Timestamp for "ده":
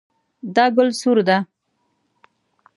1.27-1.37